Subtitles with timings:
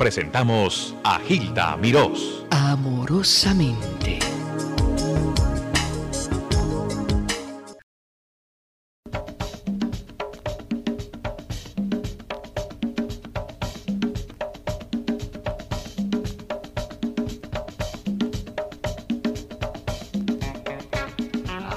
[0.00, 2.42] presentamos a Gilda Mirós.
[2.48, 4.18] Amorosamente.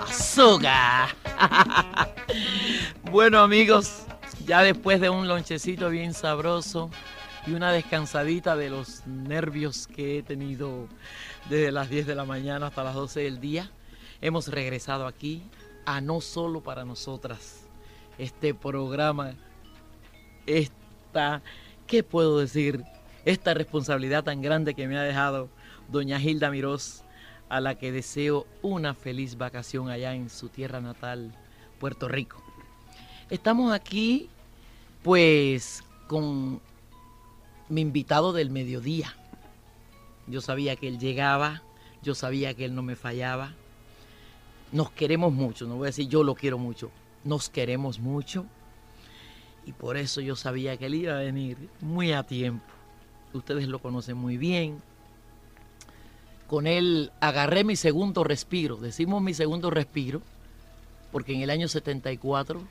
[0.08, 1.10] Azúcar.
[3.12, 4.04] bueno amigos,
[4.46, 6.90] ya después de un lonchecito bien sabroso
[7.46, 10.88] y una descansadita de los nervios que he tenido
[11.50, 13.70] desde las 10 de la mañana hasta las 12 del día,
[14.22, 15.44] hemos regresado aquí
[15.86, 17.68] a no solo para nosotras
[18.18, 19.34] este programa,
[20.46, 21.42] esta,
[21.88, 22.84] ¿qué puedo decir?
[23.26, 25.50] Esta responsabilidad tan grande que me ha dejado
[25.90, 27.04] doña Hilda Mirós,
[27.50, 31.36] a la que deseo una feliz vacación allá en su tierra natal,
[31.80, 32.42] Puerto Rico.
[33.30, 34.30] Estamos aquí
[35.02, 36.62] pues con
[37.74, 39.16] mi invitado del mediodía.
[40.28, 41.64] Yo sabía que él llegaba,
[42.02, 43.54] yo sabía que él no me fallaba.
[44.72, 46.92] Nos queremos mucho, no voy a decir yo lo quiero mucho,
[47.24, 48.46] nos queremos mucho.
[49.66, 52.66] Y por eso yo sabía que él iba a venir muy a tiempo.
[53.34, 54.82] Ustedes lo conocen muy bien.
[56.48, 58.78] Con él agarré mi segundo respiro.
[58.78, 60.22] Decimos mi segundo respiro
[61.12, 62.62] porque en el año 74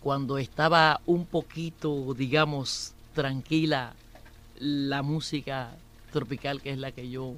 [0.00, 3.94] cuando estaba un poquito, digamos, tranquila
[4.60, 5.76] la música
[6.12, 7.34] tropical, que es la que yo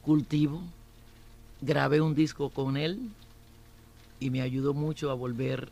[0.00, 0.62] cultivo,
[1.60, 3.10] grabé un disco con él
[4.18, 5.68] y me ayudó mucho a volver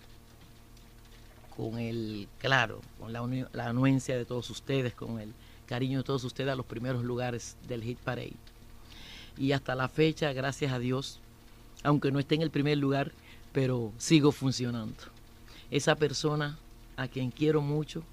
[1.56, 5.32] con el, claro, con la, la anuencia de todos ustedes, con el
[5.64, 8.36] cariño de todos ustedes a los primeros lugares del Hit Parade.
[9.38, 11.20] Y hasta la fecha, gracias a Dios,
[11.82, 13.12] aunque no esté en el primer lugar,
[13.54, 15.04] pero sigo funcionando
[15.70, 16.58] esa persona
[16.98, 18.04] a quien quiero mucho,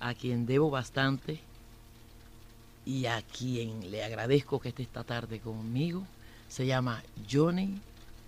[0.00, 1.40] a quien debo bastante
[2.84, 6.04] y a quien le agradezco que esté esta tarde conmigo,
[6.48, 7.80] se llama Johnny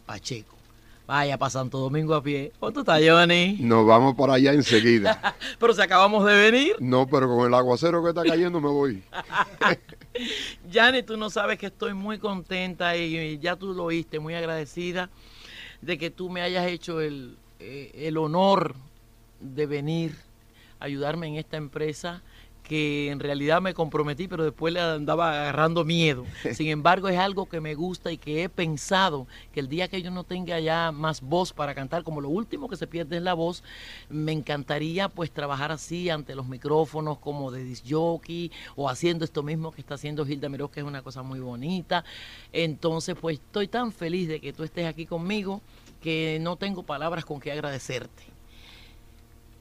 [0.07, 0.57] Pacheco.
[1.07, 2.53] Vaya para Santo Domingo a pie.
[2.59, 3.57] ¿Cuánto está Johnny?
[3.61, 5.35] Nos vamos para allá enseguida.
[5.59, 6.77] pero si acabamos de venir.
[6.81, 9.03] No, pero con el aguacero que está cayendo me voy.
[10.75, 15.09] Johnny, tú no sabes que estoy muy contenta y ya tú lo oíste, muy agradecida
[15.81, 18.75] de que tú me hayas hecho el, eh, el honor
[19.41, 20.28] de venir
[20.81, 22.23] ayudarme en esta empresa
[22.69, 26.27] que en realidad me comprometí, pero después le andaba agarrando miedo.
[26.53, 30.03] Sin embargo, es algo que me gusta y que he pensado que el día que
[30.03, 33.23] yo no tenga ya más voz para cantar, como lo último que se pierde es
[33.23, 33.65] la voz,
[34.11, 39.43] me encantaría pues trabajar así ante los micrófonos como de disc jockey o haciendo esto
[39.43, 42.05] mismo que está haciendo Gilda Meroz, que es una cosa muy bonita.
[42.53, 45.63] Entonces, pues estoy tan feliz de que tú estés aquí conmigo
[46.03, 48.38] que no tengo palabras con que agradecerte.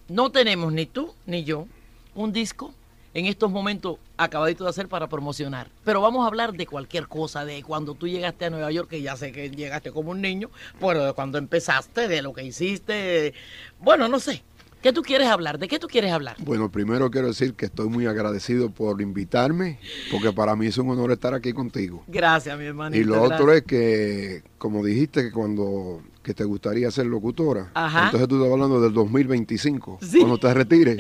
[0.10, 1.68] No tenemos ni tú ni yo
[2.16, 2.74] un disco
[3.14, 5.68] en estos momentos acabadito de hacer para promocionar.
[5.84, 9.02] Pero vamos a hablar de cualquier cosa, de cuando tú llegaste a Nueva York, que
[9.02, 13.34] ya sé que llegaste como un niño, pero de cuando empezaste, de lo que hiciste,
[13.80, 14.44] bueno, no sé.
[14.82, 15.58] ¿Qué tú quieres hablar?
[15.58, 16.36] ¿De qué tú quieres hablar?
[16.40, 19.80] Bueno, primero quiero decir que estoy muy agradecido por invitarme,
[20.12, 22.04] porque para mí es un honor estar aquí contigo.
[22.08, 22.96] Gracias, mi hermano.
[22.96, 28.28] Y lo otro es que, como dijiste, que cuando que te gustaría ser locutora, entonces
[28.28, 31.00] tú estás hablando del 2025, cuando te retires.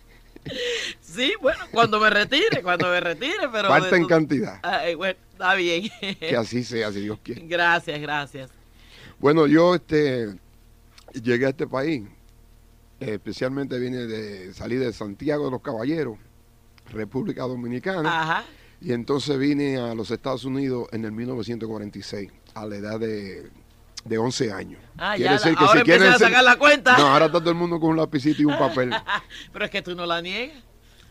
[1.00, 3.68] sí, bueno, cuando me retire, cuando me retire, pero...
[3.68, 4.60] Falta en cantidad.
[4.96, 5.88] bueno, está bien.
[6.18, 7.46] que así sea, si Dios quiere.
[7.46, 8.50] Gracias, gracias.
[9.20, 10.34] Bueno, yo este
[11.12, 12.02] llegué a este país
[13.00, 16.18] especialmente viene de salir de Santiago de los Caballeros,
[16.90, 18.44] República Dominicana.
[18.80, 23.50] Y entonces vine a los Estados Unidos en el 1946, a la edad de,
[24.04, 24.80] de 11 años.
[24.96, 26.96] Ah, ya, decir que ahora si quieren a sacar la cuenta.
[26.96, 28.90] No, ahora está todo el mundo con un lapicito y un papel.
[29.52, 30.62] pero es que tú no la niegas.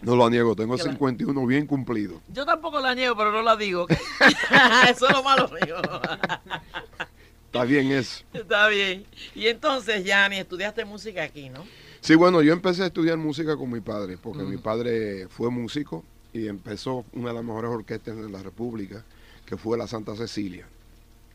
[0.02, 2.22] No la niego, tengo 51 bien cumplido.
[2.30, 3.86] Yo tampoco la niego, pero no la digo.
[4.90, 5.76] Eso es lo malo mío.
[7.50, 8.24] Está bien eso.
[8.32, 9.06] Está bien.
[9.34, 11.66] Y entonces, Yanni, estudiaste música aquí, ¿no?
[12.00, 16.06] Sí, bueno, yo empecé a estudiar música con mi padre, porque mi padre fue músico
[16.31, 19.04] y empezó una de las mejores orquestas de la República,
[19.48, 20.68] que fue la Santa Cecilia.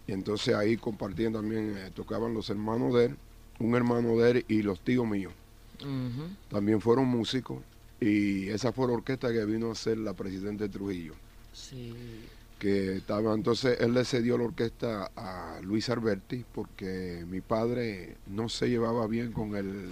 [0.07, 3.17] Y entonces ahí compartían también, eh, tocaban los hermanos de él,
[3.59, 5.33] un hermano de él y los tíos míos.
[6.49, 7.59] También fueron músicos
[8.01, 11.15] y esa fue la orquesta que vino a ser la presidente Trujillo.
[11.53, 11.93] Sí
[12.65, 18.49] que estaba, entonces él le cedió la orquesta a Luis Alberti porque mi padre no
[18.49, 19.91] se llevaba bien con el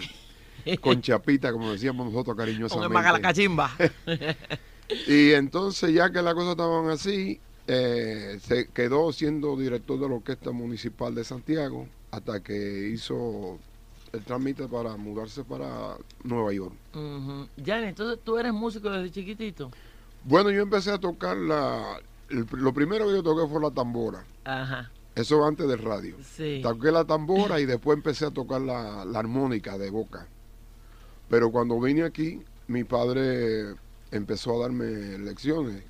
[0.81, 2.95] con Chapita, como decíamos nosotros cariñosamente.
[2.95, 3.71] Con el cachimba.
[5.07, 10.15] y entonces ya que las cosas estaban así, eh, se quedó siendo director de la
[10.15, 13.59] Orquesta Municipal de Santiago hasta que hizo
[14.15, 16.75] el trámite para mudarse para Nueva York.
[16.95, 17.49] Ujú.
[17.63, 19.71] Jan, entonces tú eres músico desde chiquitito.
[20.25, 22.01] Bueno, yo empecé a tocar la...
[22.33, 24.25] el- lo primero que yo toqué fue la tambora.
[24.45, 26.17] Ajá, Eso antes del radio.
[26.37, 26.61] sí.
[26.63, 30.27] Toqué la tambora y después empecé a tocar la, la armónica de boca.
[31.29, 33.75] Pero cuando vine aquí, mi padre
[34.11, 35.83] empezó a darme lecciones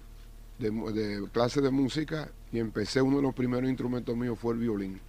[0.59, 4.61] de, de clases de música y empecé, uno de los primeros instrumentos míos fue el
[4.61, 5.01] violín.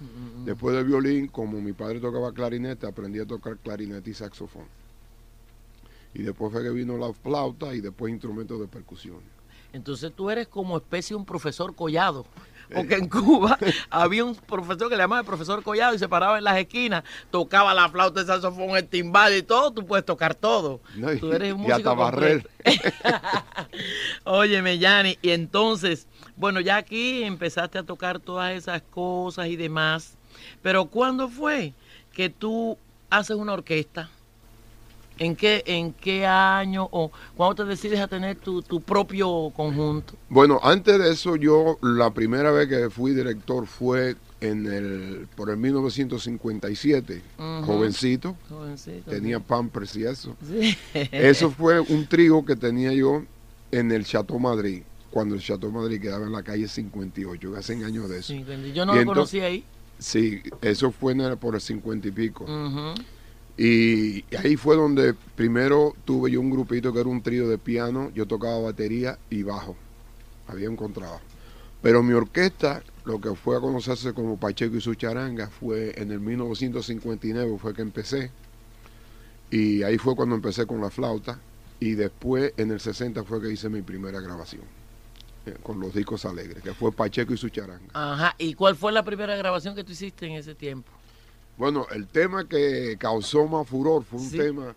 [0.00, 4.66] Mm, Después del violín, como mi padre tocaba clarinete, aprendí a tocar clarinete y saxofón.
[6.14, 9.18] Y después fue que vino la flauta y después instrumentos de percusión.
[9.72, 12.26] Entonces tú eres como especie un profesor collado.
[12.74, 13.58] Porque en Cuba
[13.90, 17.02] había un profesor que le llamaban el profesor collado y se paraba en las esquinas,
[17.30, 20.80] tocaba la flauta, el saxofón, el timbal y todo, tú puedes tocar todo.
[20.94, 22.50] No, y- Tú eres un músico barrer.
[24.24, 26.06] Óyeme, Yanni, y entonces,
[26.36, 30.16] bueno, ya aquí empezaste a tocar todas esas cosas y demás,
[30.62, 31.72] pero ¿cuándo fue
[32.12, 32.76] que tú
[33.10, 34.10] haces una orquesta?
[35.18, 40.14] ¿En qué, en qué año o cuándo te decides a tener tu, tu propio conjunto?
[40.28, 45.50] Bueno, antes de eso yo la primera vez que fui director fue en el por
[45.50, 47.66] el 1957, Ujú.
[47.66, 49.10] jovencito, Jovencito.
[49.10, 50.36] tenía pampers y eso.
[50.46, 50.76] Sí.
[51.12, 53.24] Eso fue un trío que tenía yo
[53.72, 57.82] en el Chateau Madrid, cuando el Chateau Madrid quedaba en la calle 58, que hacen
[57.84, 58.32] años de eso.
[58.32, 59.64] Sí, Yo no Y lo entonces- conocí ahí.
[59.98, 62.44] Sí, eso fue en el- por el 50 y pico.
[62.44, 62.94] Ujú.
[63.58, 68.12] Y ahí fue donde primero tuve yo un grupito que era un trío de piano,
[68.14, 69.76] yo tocaba batería y bajo,
[70.46, 71.20] había un contrabajo.
[71.82, 76.12] Pero mi orquesta, lo que fue a conocerse como Pacheco y su charanga, fue en
[76.12, 78.30] el 1959 fue que empecé.
[79.50, 81.40] Y ahí fue cuando empecé con la flauta.
[81.80, 84.62] Y después en el 60 fue que hice mi primera grabación
[85.46, 87.86] eh, con los discos alegres, que fue Pacheco y su charanga.
[87.92, 88.34] Ajá.
[88.38, 90.90] ¿Y cuál fue la primera grabación que tú hiciste en ese tiempo?
[91.58, 94.38] Bueno, el tema que causó más furor fue un Sí.
[94.38, 94.74] tema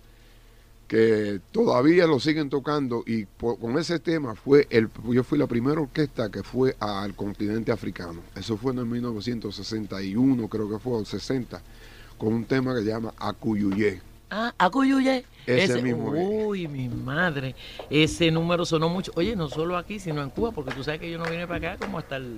[0.88, 5.48] que todavía lo siguen tocando y po- con ese tema fue el yo fui la
[5.48, 8.22] primera orquesta que fue al continente africano.
[8.36, 11.62] Eso fue en el 1961, creo que fue o 60,
[12.18, 14.02] con un tema que se llama Acuyuyé.
[14.34, 15.26] Ah, Acuyuye.
[15.46, 16.24] Ese mismo es.
[16.26, 17.54] Uy, mi madre.
[17.90, 19.12] Ese número sonó mucho.
[19.16, 21.74] Oye, no solo aquí, sino en Cuba, porque tú sabes que yo no vine para
[21.74, 22.36] acá como hasta el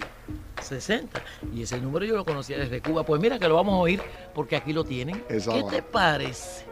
[0.59, 1.21] 60.
[1.53, 3.05] Y ese número yo lo conocía desde Cuba.
[3.05, 4.01] Pues mira que lo vamos a oír
[4.33, 5.23] porque aquí lo tienen.
[5.29, 5.69] Esa ¿Qué va.
[5.69, 6.65] te parece?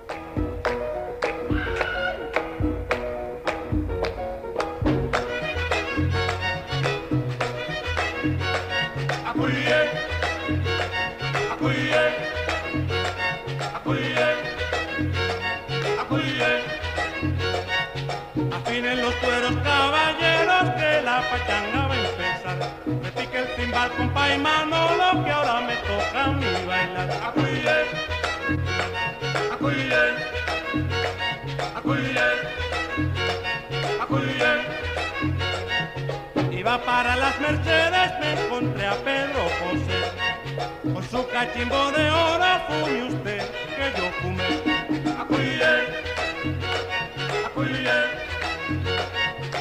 [24.32, 27.10] Timbal con pa' y Manolo que ahora me toca a mí bailar.
[27.28, 27.78] Acuye,
[29.52, 30.04] acuye,
[31.76, 32.28] acuye,
[34.02, 34.52] acuye.
[36.52, 40.00] Iba para las Mercedes, me encontré a Pedro José.
[40.94, 43.42] Con su cachimbo de oro fume usted
[43.76, 44.50] que yo fumé.
[45.20, 45.74] Acuye,
[47.46, 47.98] acuye,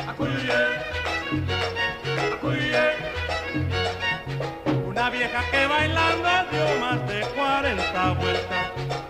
[0.09, 0.61] acuye.
[5.21, 8.67] Vieja que bailando dio más de 40 vueltas.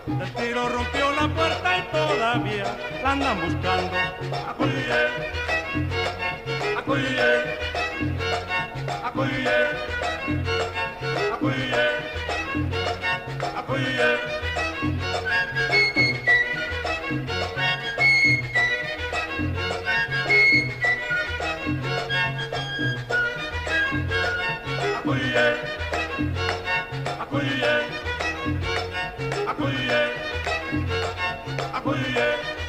[0.07, 3.97] Del tiro rompió la puerta y todavía la andan buscando.
[4.49, 5.01] Acuye,
[6.77, 7.31] acuye.
[9.05, 9.59] Acuye,
[11.33, 11.87] acuye,
[13.57, 14.40] acuye.
[32.09, 32.60] yeah.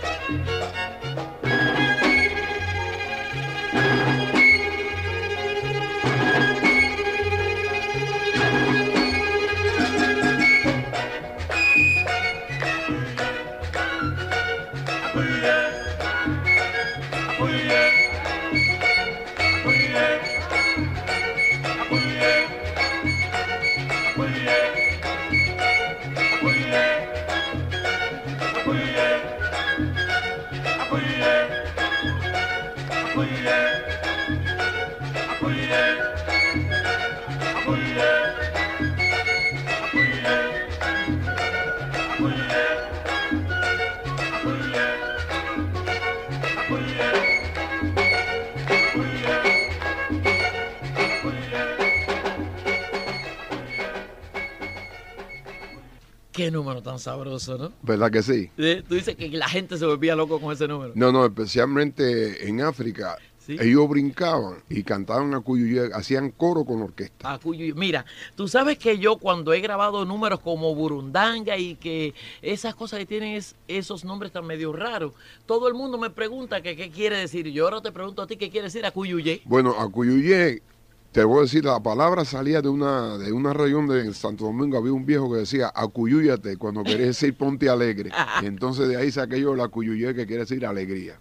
[56.41, 57.71] Qué número tan sabroso, ¿no?
[57.83, 58.49] ¿Verdad que sí?
[58.87, 60.91] Tú dices que la gente se volvía loco con ese número.
[60.95, 63.15] No, no, especialmente en África.
[63.37, 63.57] Sí.
[63.59, 67.31] Ellos brincaban y cantaban a Cuyuyé, hacían coro con orquesta.
[67.33, 68.05] A Cuyo- Mira,
[68.35, 73.05] tú sabes que yo cuando he grabado números como Burundanga y que esas cosas que
[73.07, 75.13] tienen es- esos nombres tan medio raros,
[75.45, 77.47] todo el mundo me pregunta que qué quiere decir.
[77.49, 79.41] Yo ahora te pregunto a ti qué quiere decir a Cuyuyé.
[79.45, 80.61] Bueno, a Cuyuyé,
[81.11, 84.77] te voy a decir, la palabra salía de una, de una región de Santo Domingo.
[84.77, 88.11] Había un viejo que decía acuyúyate cuando quería decir ponte alegre.
[88.41, 91.17] Y entonces de ahí saqué yo la Cuyuyé que quiere decir alegría.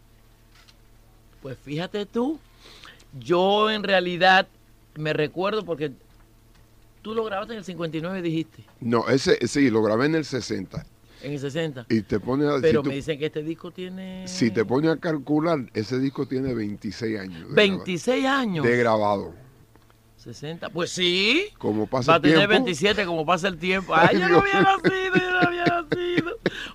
[1.42, 2.38] Pues fíjate tú,
[3.18, 4.47] yo en realidad
[4.97, 5.90] me recuerdo porque
[7.02, 10.85] tú lo grabaste en el 59, dijiste, No, ese sí, lo grabé en el 60.
[11.23, 11.87] en el 60.
[11.88, 14.64] Y te pone a, Pero si, tú- me dicen que este disco tiene si te
[14.64, 17.49] pones a calcular, ese disco tiene 26 años.
[17.49, 18.64] de 26 graba- años.
[18.64, 19.35] De grabado.
[20.21, 20.69] 60.
[20.71, 21.47] Pues sí.
[21.59, 22.41] Como pasa Va a el tiempo.
[22.41, 23.95] tener 27 como pasa el tiempo.
[23.95, 26.31] Ay, Ay, yo no había nacido, yo no había nacido.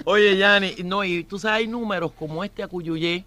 [0.05, 3.23] Oye, Yanni, no, y tú sabes, hay números como este Acuyuyé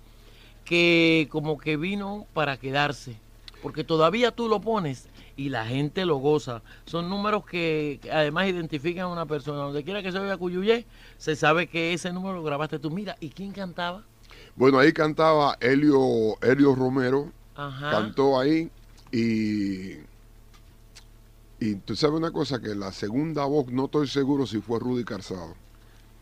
[0.65, 3.17] que como que vino para quedarse.
[3.63, 6.63] Porque todavía tú lo pones y la gente lo goza.
[6.87, 9.59] Son números que, que además identifican a una persona.
[9.59, 12.91] Donde quiera que se oiga Acuyuyé, se sabe que ese número lo grabaste tú.
[12.91, 14.03] Mira, ¿y quién cantaba?
[14.57, 17.91] Bueno, ahí cantaba Helio, Helio Romero, Ajá.
[17.91, 18.71] cantó ahí
[19.13, 19.99] y
[21.61, 25.05] y tú sabes una cosa que la segunda voz no estoy seguro si fue Rudy
[25.05, 25.55] Calzado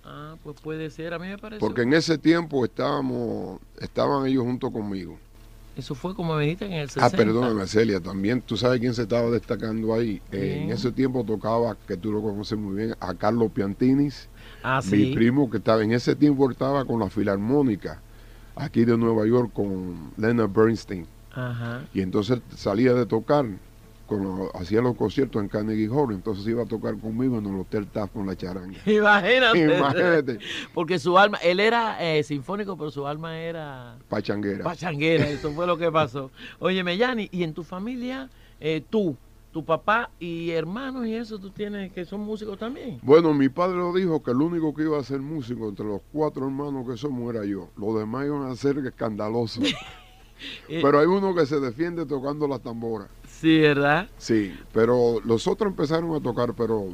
[0.09, 1.13] Ah, pues puede ser.
[1.15, 1.59] A mí me parece.
[1.59, 5.19] porque en ese tiempo estábamos estaban ellos junto conmigo
[5.77, 7.07] Eso fue como me dijiste en el 60.
[7.07, 11.25] ah perdóname Celia también tú sabes quién se estaba destacando ahí Eh, en ese tiempo
[11.25, 14.29] tocaba que tú lo conoces muy bien a Carlos Piantinis
[14.63, 15.13] Ah, mi sí.
[15.15, 18.01] primo que estaba en ese tiempo estaba con la filarmónica
[18.55, 21.85] aquí de Nueva York con Leonard Bernstein Ajá.
[21.95, 23.45] Y entonces salía de tocar,
[24.07, 27.61] con los- hacía los conciertos en Carnegie Hall, entonces iba a tocar conmigo en el
[27.61, 28.79] Hotel Taft con la charanga.
[28.87, 29.77] Imagínate.
[29.77, 30.39] Imagínate,
[30.73, 34.65] Porque su alma, él era eh, sinfónico, pero su alma era pachanguera.
[34.65, 35.29] pachanguera.
[35.29, 36.31] Eso fue lo que pasó.
[36.61, 39.17] Oye, Yanni, ¿y en tu familia, eh, tú,
[39.53, 43.01] tu papá y hermanos y eso, tú tienes que son músicos también?
[43.03, 46.01] Bueno, mi padre lo dijo que el único que iba a ser músico entre los
[46.13, 47.71] cuatro hermanos que somos era yo.
[47.77, 49.65] Los demás iban a ser escandalosos.
[50.69, 53.09] Eh, Pero hay uno que se defiende tocando la tambora.
[53.29, 54.09] sí, ¿verdad?
[54.19, 56.89] Sí, pero los otros empezaron a tocar, pero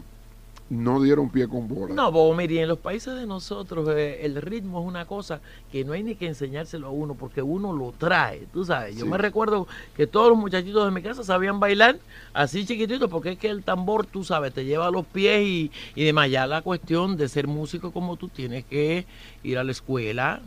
[0.70, 1.94] no dieron pie con bola.
[1.94, 5.84] No, vos, mire, en los países de nosotros eh, el ritmo es una cosa que
[5.84, 8.96] no hay ni que enseñárselo a uno porque uno lo trae, tú sabes.
[8.96, 9.10] Yo Sí.
[9.10, 11.98] me recuerdo que todos los muchachitos de mi casa sabían bailar
[12.32, 15.70] así chiquititos porque es que el tambor, tú sabes, te lleva a los pies y,
[15.94, 16.30] y demás.
[16.30, 19.04] Ya la cuestión de ser músico como tú tienes que
[19.42, 20.40] ir a la escuela,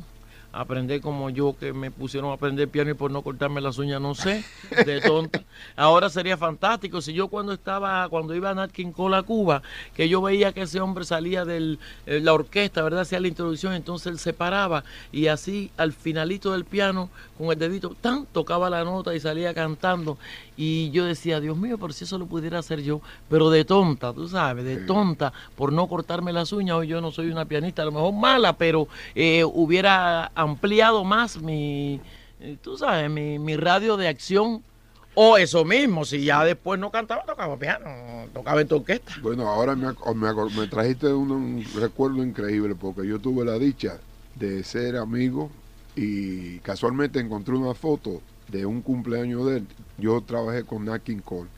[0.56, 4.00] aprender como yo que me pusieron a aprender piano y por no cortarme las uñas
[4.00, 4.44] no sé
[4.86, 5.44] de tonta.
[5.76, 7.02] Ahora sería fantástico.
[7.02, 9.62] Si yo cuando estaba cuando iba a Nat King Cole a Cuba
[9.94, 14.08] que yo veía que ese hombre salía de la orquesta verdad hacía la introducción entonces
[14.08, 18.84] él se paraba y así al finalito del piano con el dedito tan tocaba la
[18.86, 20.18] nota y salía cantando.
[20.56, 24.14] Y yo decía Dios mío por si eso lo pudiera hacer yo pero de tonta
[24.14, 27.82] tú sabes de tonta por no cortarme las uñas hoy yo no soy una pianista
[27.82, 32.00] a lo mejor mala pero eh, hubiera ampliado más mi,
[32.40, 34.64] eh, tú sabes, mi, mi radio de acción.
[35.18, 37.88] O eso mismo, si ya después no cantaba, tocaba piano,
[38.34, 39.14] tocaba en tu orquesta.
[39.22, 43.98] Bueno, ahora me, me, me trajiste un, un recuerdo increíble porque yo tuve la dicha
[44.36, 45.50] de ser amigo
[45.96, 49.68] y casualmente encontré una foto de un cumpleaños de él.
[49.98, 51.50] Yo trabajé con Nat King Cole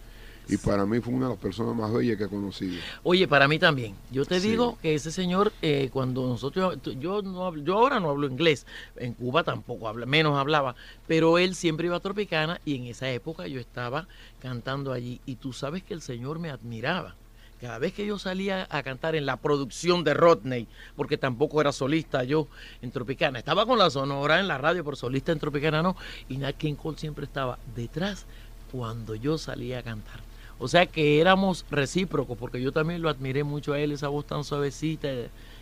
[0.49, 2.75] y para mí fue una de las personas más bellas que he conocido.
[3.03, 3.95] Oye, para mí también.
[4.11, 4.49] Yo te Sí.
[4.49, 8.65] digo que ese señor, eh, cuando nosotros, yo no hablo- yo ahora no hablo inglés,
[8.95, 10.75] en Cuba tampoco habla, menos hablaba,
[11.07, 14.07] pero él siempre iba a Tropicana y en esa época yo estaba
[14.41, 17.15] cantando allí y tú sabes que el señor me admiraba.
[17.59, 21.71] Cada vez que yo salía a cantar en la producción de Rodney, porque tampoco era
[21.71, 22.47] solista yo
[22.83, 25.95] en Tropicana, estaba con la sonora en la radio, pero solista en Tropicana no,
[26.29, 28.27] y Nat King Cole siempre estaba detrás
[28.71, 30.26] cuando yo salía a cantar.
[30.59, 34.25] O sea que éramos recíprocos, porque yo también lo admiré mucho a él, esa voz
[34.25, 35.07] tan suavecita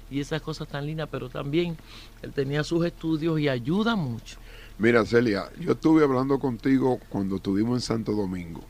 [0.10, 1.76] y esas cosas tan lindas, pero también
[2.22, 4.38] él tenía sus estudios y ayuda mucho.
[4.78, 8.62] Mira, Celia, yo estuve hablando contigo cuando estuvimos en Santo Domingo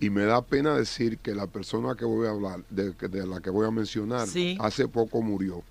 [0.00, 3.40] y me da pena decir que la persona que voy a hablar, de, de la
[3.40, 4.56] que voy a mencionar, Sí.
[4.60, 5.62] hace poco murió.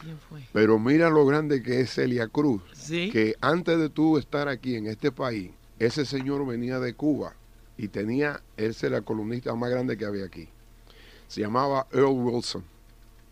[0.00, 0.40] ¿Quién fue?
[0.52, 2.62] Pero mira lo grande que es Celia Cruz.
[2.74, 3.10] Sí.
[3.10, 7.34] que antes de tú estar aquí en este país, ese señor venía de Cuba
[7.78, 10.48] y tenía, él era el columnista más grande que había aquí.
[11.28, 12.64] Se llamaba Earl Wilson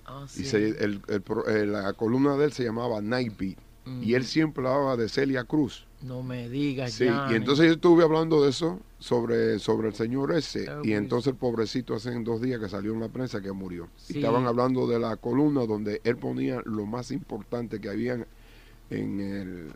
[0.06, 0.44] Ah, y sí.
[0.44, 3.58] se- el- el eh, la columna de él se llamaba Night Beat
[4.02, 5.86] y él siempre hablaba de Celia Cruz.
[6.02, 10.32] No me digas Sí, y entonces yo estuve hablando de eso sobre, sobre el señor
[10.32, 10.66] ese.
[10.84, 13.88] Y entonces el pobrecito hace dos días que salió en la prensa que murió.
[14.08, 14.18] Y Sí.
[14.18, 18.24] estaban hablando de la columna donde él ponía lo más importante que había
[18.90, 19.72] en el,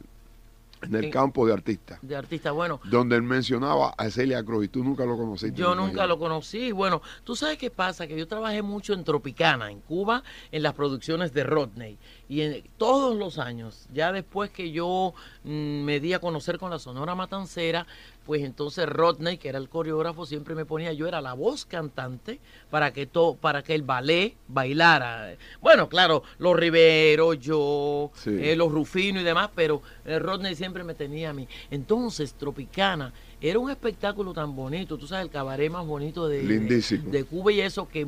[0.85, 1.99] en el En- campo de artista.
[2.03, 5.61] De artista, bueno, Donde él mencionaba a Celia Cruz y tú nunca lo conociste.
[5.61, 6.73] Yo nunca lo conocí.
[6.73, 10.23] Bueno, tú sabes qué pasa, que yo trabajé mucho en Tropicana, en Cuba,
[10.53, 11.99] en las producciones de Rodney.
[12.29, 15.15] Y en, todos los años, ya después que yo
[15.45, 17.87] mm, me di a conocer con la Sonora Matancera,
[18.25, 22.41] pues entonces Rodney, que era el coreógrafo, siempre me ponía, yo era la voz cantante
[22.71, 25.37] para que todo, para que el ballet bailara.
[25.61, 28.31] Bueno, claro, los Riveros, yo, Sí.
[28.41, 31.47] eh, los Rufino y demás, pero eh, Rodney siempre me tenía a mí.
[31.71, 37.11] Entonces, Tropicana era un espectáculo tan bonito, tú sabes, el cabaret más bonito de, Lindísimo.
[37.11, 38.07] de Cuba y eso que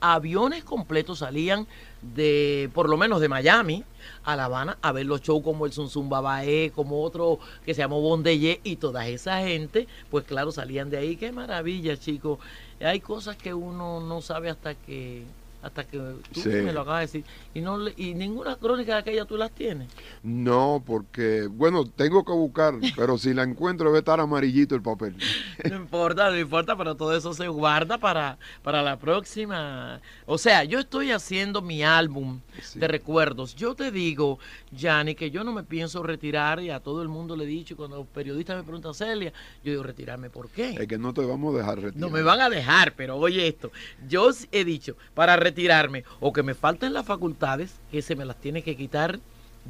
[0.00, 1.66] aviones completos salían
[2.02, 3.84] de, por lo menos de Miami
[4.24, 7.80] a La Habana a ver los shows como el Sun Babae, como otro que se
[7.80, 11.16] llamó Bondeye y toda esa gente, pues claro, salían de ahí.
[11.16, 12.38] Qué maravilla, chicos.
[12.80, 15.24] Hay cosas que uno no sabe hasta que
[15.62, 15.98] hasta que
[16.32, 16.48] tú Sí.
[16.48, 17.24] me lo acabas de decir.
[17.54, 19.88] Y no y ninguna crónica de aquella tú las tienes.
[20.22, 25.16] No, porque, bueno, tengo que buscar, pero si la encuentro debe estar amarillito el papel.
[25.68, 30.00] No importa, no importa, pero todo eso se guarda para, para la próxima.
[30.24, 32.78] O sea, yo estoy haciendo mi álbum Sí.
[32.78, 33.54] de recuerdos.
[33.56, 34.38] Yo te digo,
[34.72, 37.76] Yanni, que yo no me pienso retirar y a todo el mundo le he dicho,
[37.76, 39.32] cuando los periodistas me preguntan, Celia,
[39.64, 40.70] yo digo, retirarme, ¿por qué?
[40.70, 41.96] Es que no te vamos a dejar retirar.
[41.96, 43.70] No me van a dejar, pero oye esto,
[44.08, 48.36] yo he dicho, para retirarme, o que me falten las facultades, que se me las
[48.36, 49.18] tiene que quitar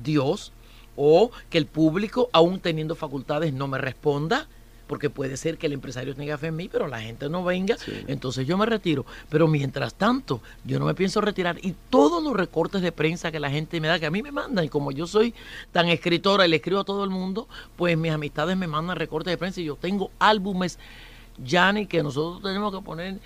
[0.03, 0.53] Dios,
[0.97, 4.47] o que el público, aún teniendo facultades, no me responda,
[4.89, 7.77] porque puede ser que el empresario tenga fe en mí, pero la gente no venga,
[7.77, 7.93] Sí.
[8.07, 9.05] entonces yo me retiro.
[9.29, 11.59] Pero mientras tanto, yo no me pienso retirar.
[11.63, 14.33] Y todos los recortes de prensa que la gente me da, que a mí me
[14.33, 15.35] mandan, y como yo soy
[15.73, 19.31] tan escritora y le escribo a todo el mundo, pues mis amistades me mandan recortes
[19.31, 20.79] de prensa y yo tengo álbumes,
[21.37, 23.21] Yanni, que nosotros tenemos que poner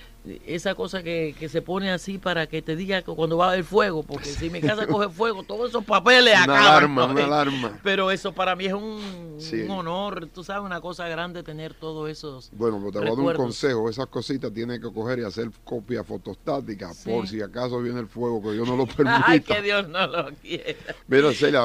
[0.46, 3.52] esa cosa que, que se pone así para que te diga que cuando va a
[3.52, 6.62] haber fuego, porque si mi casa coge fuego, todos esos papeles Una acaban.
[6.66, 7.12] alarma, ¿no?
[7.12, 7.80] una alarma.
[7.82, 9.00] Pero eso para mí es un,
[9.38, 9.62] Sí.
[9.62, 12.50] un honor, tú sabes, una cosa grande tener todos esos.
[12.52, 13.88] Bueno, pues te voy a dar un consejo.
[13.90, 17.10] Esas cositas tienes que coger y hacer copias fotostáticas Sí.
[17.10, 19.24] por si acaso viene el fuego, que Dios no lo permita.
[19.26, 20.94] Ay, que Dios no lo quiera.
[21.08, 21.64] Mira, Celia,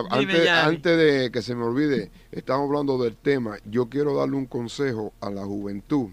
[0.66, 3.58] antes, de que se me olvide, estamos hablando del tema.
[3.66, 6.10] Yo quiero darle un consejo a la juventud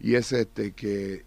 [0.00, 1.24] y es este que,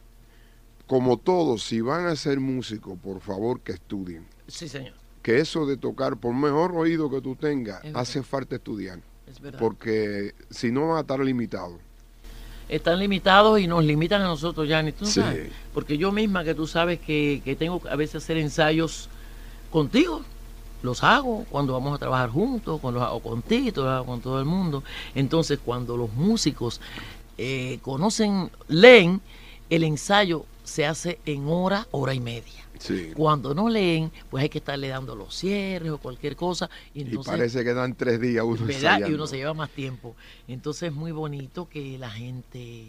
[0.91, 4.25] como todos, si van a ser músicos, por favor que estudien.
[4.49, 8.99] Sí, señor, Que eso de tocar, por mejor oído que tú tengas, hace falta estudiar.
[9.25, 9.57] es verdad.
[9.57, 11.75] Porque si no van a estar limitados.
[12.67, 15.21] Están limitados y nos limitan a nosotros, Yanni, tú no Sí.
[15.21, 15.49] sabes.
[15.73, 19.07] Porque yo misma, que tú sabes que, que tengo que a veces hacer ensayos
[19.71, 20.23] contigo,
[20.83, 23.21] los hago cuando vamos a trabajar juntos, cuando los hago
[23.89, 24.83] hago con todo el mundo.
[25.15, 26.81] Entonces, cuando los músicos
[27.37, 29.21] eh, conocen, leen,
[29.69, 32.65] el ensayo se hace en hora, hora y media.
[32.79, 33.11] Sí.
[33.13, 36.69] Cuando no leen, pues hay que estarle dando los cierres o cualquier cosa.
[36.93, 39.01] Y Y entonces, parece que dan tres días uno ¿verdad?
[39.07, 40.15] Y uno se lleva más tiempo.
[40.47, 42.87] Entonces es muy bonito que la gente,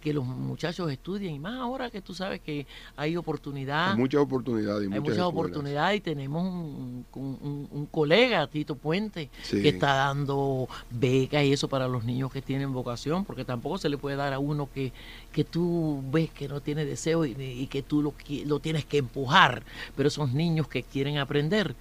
[0.00, 3.92] que los muchachos estudien, y más ahora que tú sabes que hay oportunidad.
[3.92, 9.30] Hay muchas oportunidades Hay muchas, oportunidades y tenemos un, un- un- un colega, Tito Puente,
[9.42, 9.60] Sí.
[9.62, 13.88] que está dando becas y eso para los niños que tienen vocación, porque tampoco se
[13.88, 14.92] le puede dar a uno que,
[15.32, 18.14] que tú ves que no tiene deseo y, y que tú lo,
[18.46, 19.62] lo tienes que empujar,
[19.96, 21.74] pero esos niños que quieren aprender,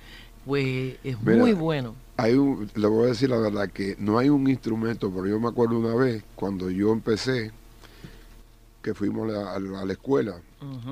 [0.46, 1.96] pues es Mira, muy bueno.
[2.18, 5.40] Hay un, le voy a decir la verdad que no hay un instrumento, pero yo
[5.40, 7.52] me acuerdo una vez cuando yo empecé,
[8.82, 10.42] que fuimos a la, a la escuela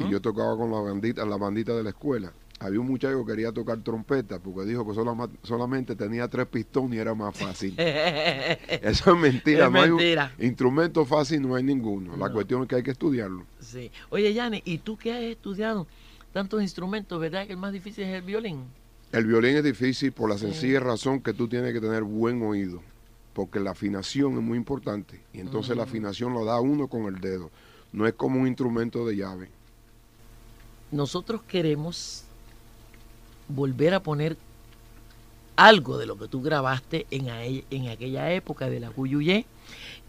[0.05, 2.31] y yo tocaba con la bandita, la bandita de la escuela.
[2.59, 6.93] Había un muchacho que quería tocar trompeta porque dijo que solama- solamente tenía tres pistones
[6.97, 7.75] y era más fácil.
[7.77, 10.33] Eso es mentira, Es no hay un mentira.
[10.39, 12.17] instrumento fácil, no hay ninguno.
[12.17, 13.45] La cuestión es que hay que estudiarlo.
[13.59, 13.91] Sí.
[14.09, 15.85] Oye, Yanni, ¿y tú que has estudiado
[16.33, 18.63] tantos instrumentos, verdad que el más difícil es el violín?
[19.11, 20.45] El violín es difícil por la Sí.
[20.47, 22.81] sencilla razón que tú tienes que tener buen oído,
[23.33, 27.21] porque la afinación es muy importante y entonces la afinación lo da uno con el
[27.21, 27.51] dedo.
[27.91, 29.49] No es como un instrumento de llave.
[30.91, 32.23] nosotros queremos
[33.49, 34.37] volver a poner
[35.55, 39.45] algo de lo que tú grabaste en, ae- en aquella época de la Cuyuyé.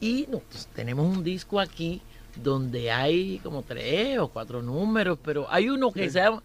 [0.01, 0.43] Y nos,
[0.75, 2.01] tenemos un disco aquí
[2.37, 6.43] donde hay como tres o cuatro números, pero hay uno que se llama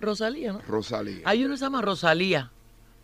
[0.00, 0.60] Rosalía, ¿no?
[0.68, 1.20] Rosalía.
[1.24, 2.50] Hay uno que se llama Rosalía.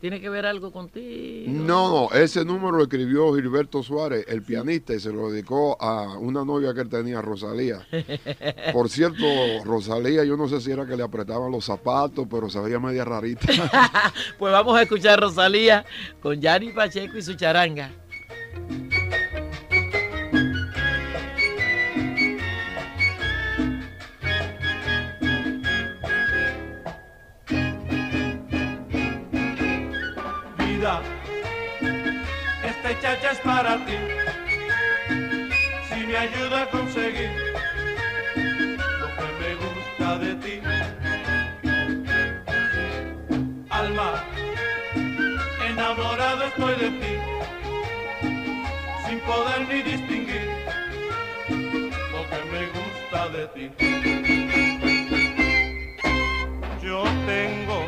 [0.05, 1.51] ¿Tiene que ver algo contigo?
[1.51, 6.19] No, no, ese número lo escribió Gilberto Suárez, el pianista, y se lo dedicó a
[6.19, 7.89] una novia que él tenía, Rosalía.
[8.75, 9.25] Por cierto,
[9.65, 13.07] Rosalía, yo no sé si era que le apretaban los zapatos, pero se veía media
[13.07, 13.47] rarita.
[14.39, 15.87] Pues vamos a escuchar Rosalía
[16.21, 17.91] con Yanni Pacheco y su charanga.
[33.55, 33.99] Para ti.
[35.89, 37.31] Si me ayuda a conseguir
[39.01, 40.55] lo que me gusta de ti.
[43.71, 44.11] Alma,
[45.71, 47.15] enamorado estoy de ti,
[49.07, 50.49] sin poder ni distinguir
[52.15, 53.65] lo que me gusta de ti.
[56.83, 56.99] Yo
[57.33, 57.79] tengo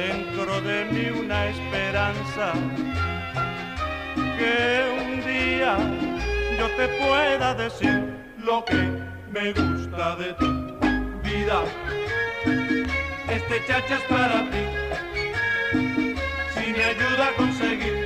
[0.00, 2.52] dentro de mí una esperanza
[4.38, 5.76] que un día
[6.58, 8.02] yo te pueda decir
[8.38, 8.88] lo que
[9.30, 10.50] me gusta de ti,
[11.22, 11.62] vida.
[13.28, 14.64] Este chacha es para ti,
[16.54, 18.05] si me ayuda a conseguir